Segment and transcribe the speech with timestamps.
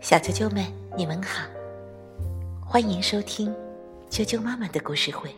[0.00, 0.64] 小啾啾们，
[0.96, 1.46] 你们好，
[2.60, 3.54] 欢迎收听
[4.10, 5.32] 啾啾妈妈的故事会。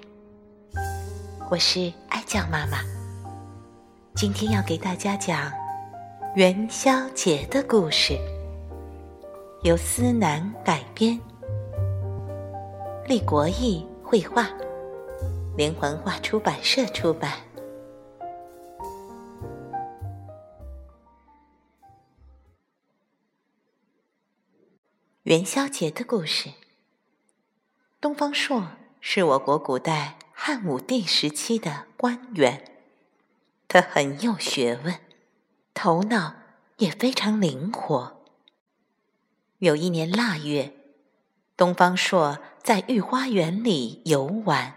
[1.51, 2.79] 我是爱酱妈妈，
[4.15, 5.53] 今天要给大家讲
[6.35, 8.19] 元宵节的故事，
[9.63, 11.21] 由思南改编，
[13.07, 14.49] 立国义绘画，
[15.57, 17.33] 连环画出版社出版。
[25.27, 26.51] 元宵节的故事。
[28.01, 32.79] 东方朔是我国古代汉武帝时期的官员，
[33.67, 35.01] 他很有学问，
[35.75, 36.37] 头脑
[36.77, 38.23] 也非常灵活。
[39.59, 40.73] 有一年腊月，
[41.57, 44.77] 东方朔在御花园里游玩，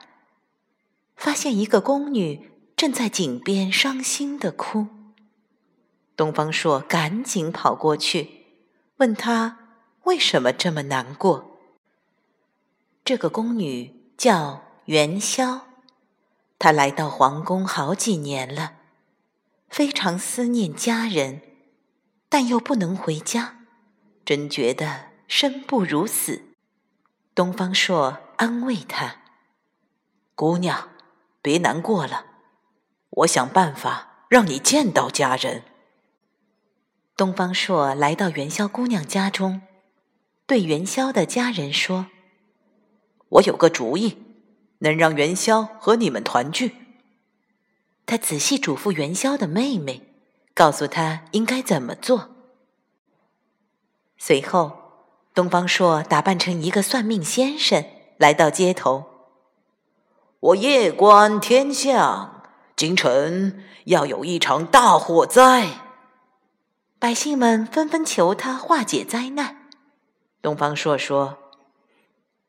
[1.15, 4.87] 发现一个宫女正在井边伤心的哭。
[6.15, 8.47] 东方朔赶紧跑过去，
[8.97, 9.57] 问她。
[10.09, 11.59] 为什么这么难过？
[13.05, 15.67] 这个宫女叫元宵，
[16.57, 18.73] 她来到皇宫好几年了，
[19.69, 21.43] 非常思念家人，
[22.27, 23.59] 但又不能回家，
[24.25, 26.41] 真觉得生不如死。
[27.35, 29.17] 东方朔安慰她
[30.33, 30.89] ：“姑娘，
[31.43, 32.25] 别难过了，
[33.11, 35.65] 我想办法让你见到家人。”
[37.15, 39.61] 东方朔来到元宵姑娘家中。
[40.49, 42.07] 对元宵的家人说
[43.29, 44.17] ：“我有个主意，
[44.79, 46.73] 能让元宵和你们团聚。”
[48.07, 50.01] 他仔细嘱咐元宵的妹妹，
[50.55, 52.31] 告诉她应该怎么做。
[54.17, 54.71] 随后，
[55.35, 57.85] 东方朔打扮成一个算命先生，
[58.17, 59.05] 来到街头。
[60.39, 62.41] 我夜观天象，
[62.75, 65.67] 京城要有一场大火灾。
[66.97, 69.58] 百姓们纷纷求他化解灾难。
[70.41, 71.37] 东方朔说：“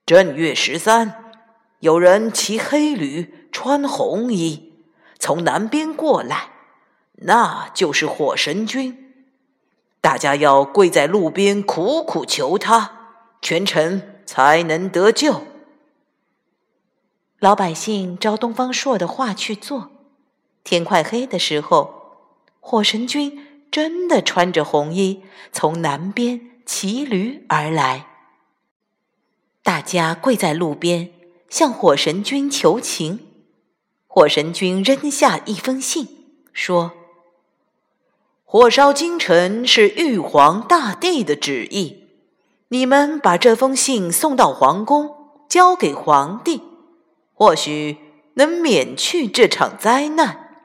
[0.07, 1.33] 正月十三，
[1.81, 4.75] 有人骑黑驴，穿红衣，
[5.19, 6.50] 从南边过来，
[7.17, 9.12] 那就是火神君。
[10.00, 12.93] 大家要跪在路边，苦苦求他，
[13.43, 15.43] 全城才能得救。”
[17.41, 19.91] 老百姓照东方朔的话去做。
[20.62, 22.29] 天快黑的时候，
[22.61, 26.49] 火神君真的穿着红衣，从南边。
[26.72, 28.06] 骑驴而来，
[29.64, 31.12] 大家跪在路边
[31.48, 33.26] 向火神君求情。
[34.06, 36.06] 火神君扔下一封信，
[36.53, 36.92] 说
[38.47, 42.04] ：“火烧京城是玉皇大帝的旨意，
[42.69, 46.62] 你们把这封信送到皇宫，交给皇帝，
[47.34, 47.98] 或许
[48.34, 50.62] 能免去这场灾难。”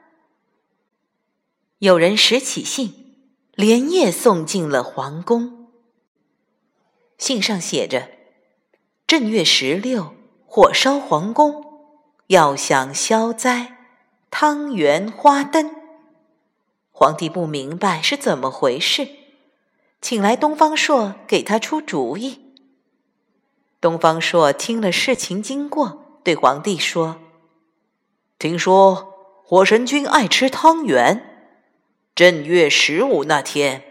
[1.80, 3.16] 有人拾起信，
[3.56, 5.55] 连夜送进了皇宫。
[7.18, 8.10] 信上写着
[9.06, 11.64] ：“正月十六，火烧皇宫，
[12.26, 13.76] 要想消灾，
[14.30, 15.74] 汤圆花灯。”
[16.92, 19.08] 皇帝不明白是怎么回事，
[20.00, 22.54] 请来东方朔给他出主意。
[23.80, 27.20] 东方朔听了事情经过，对皇帝说
[28.38, 31.50] ：“听说火神君爱吃汤圆，
[32.14, 33.82] 正月十五那天，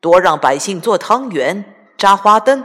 [0.00, 1.64] 多让百姓做汤圆。”
[2.02, 2.64] 扎花灯，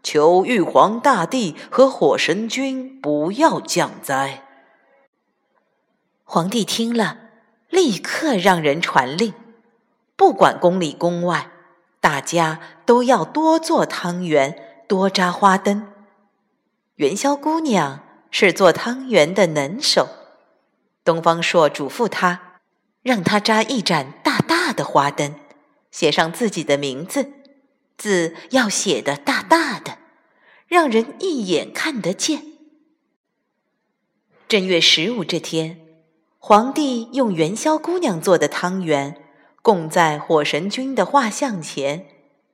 [0.00, 4.44] 求玉皇大帝和火神君不要降灾。
[6.22, 7.16] 皇帝听了，
[7.68, 9.34] 立刻让人传令，
[10.14, 11.48] 不管宫里宫外，
[12.00, 15.88] 大家都要多做汤圆，多扎花灯。
[16.94, 17.98] 元宵姑娘
[18.30, 20.06] 是做汤圆的能手，
[21.02, 22.60] 东方朔嘱咐她，
[23.02, 25.34] 让她扎一盏大大的花灯，
[25.90, 27.32] 写上自己的名字。
[28.00, 29.98] 字要写的大大的，
[30.66, 32.42] 让人一眼看得见。
[34.48, 35.78] 正月十五这天，
[36.38, 39.22] 皇帝用元宵姑娘做的汤圆
[39.60, 42.06] 供在火神君的画像前，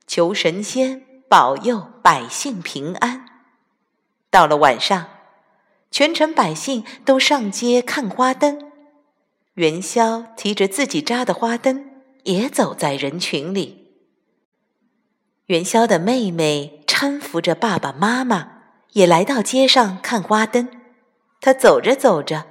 [0.05, 3.25] 求神仙保佑百姓平安。
[4.29, 5.07] 到了晚上，
[5.89, 8.69] 全城百姓都上街看花灯，
[9.53, 11.89] 元宵提着自己扎的花灯，
[12.23, 13.76] 也走在人群里。
[15.47, 20.67] 元宵的妹妹搀扶着爸爸妈妈，也来到街上看花灯。
[21.39, 22.45] 她走着走着，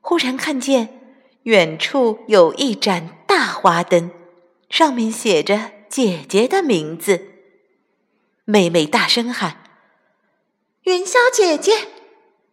[0.00, 1.00] 忽然看见
[1.44, 4.10] 远处有一盏大花灯，
[4.68, 7.22] 上面写着姐姐的名字。
[8.44, 9.58] 妹妹大声喊
[10.82, 11.72] ：“元宵姐姐，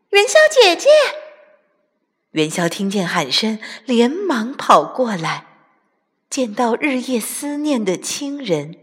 [0.10, 0.90] 元宵姐姐！”
[2.32, 5.48] 元宵听见喊声，连忙跑过来。
[6.30, 8.78] 见到日夜思念的亲人，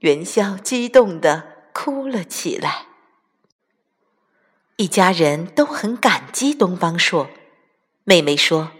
[0.00, 2.86] 元宵激动地哭了起来。
[4.76, 7.28] 一家人都很感激东方朔。
[8.04, 8.70] 妹妹说：“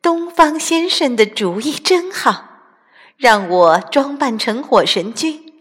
[0.00, 2.60] 东方先生的主意真好，
[3.16, 5.52] 让我装扮成火神君，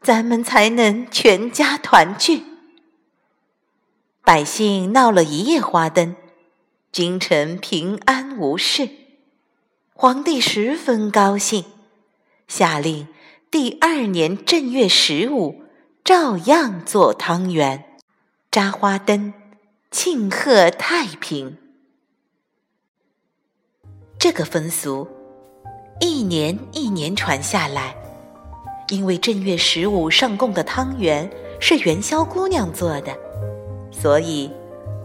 [0.00, 2.44] 咱们才能全家团聚。”
[4.22, 6.14] 百姓闹了一夜花灯，
[6.92, 8.90] 京城平安无事。
[9.94, 11.64] 皇帝十分高兴，
[12.46, 13.08] 下令
[13.58, 15.62] 第二年正月十五
[16.04, 17.86] 照样做汤圆、
[18.50, 19.32] 扎花灯。
[19.90, 21.56] 庆贺太平，
[24.18, 25.08] 这个风俗
[26.00, 27.96] 一年一年传下来。
[28.90, 31.26] 因为正月十五上供的汤圆
[31.58, 33.16] 是元宵姑娘做的，
[33.90, 34.50] 所以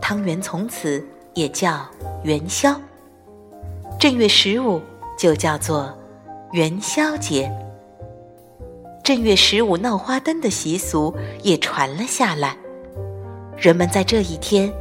[0.02, 1.02] 汤圆从此
[1.36, 1.90] 也叫
[2.26, 2.78] 元宵。
[3.98, 4.82] 正月十五
[5.18, 5.98] 就叫做
[6.52, 7.50] 元宵节。
[9.14, 11.14] 正月十五闹花灯的习俗
[11.44, 12.56] 也传了下来，
[13.58, 14.72] 人们在这一天。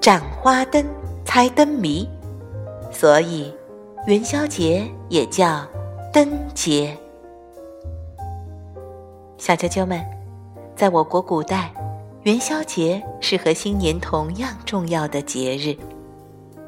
[0.00, 0.84] 展花灯、
[1.24, 2.04] 猜灯谜，
[2.90, 3.54] 所以
[4.08, 5.64] 元宵节也叫
[6.12, 6.98] 灯节。
[9.36, 10.04] 小啾啾们，
[10.74, 11.72] 在我国古代，
[12.24, 15.72] 元宵节是和新年同样重要的节日。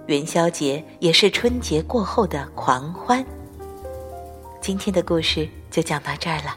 [0.07, 3.27] 元宵节也是春节过后的狂欢。
[4.61, 6.57] 今天的故事就讲到这儿了，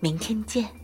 [0.00, 0.77] 明天见。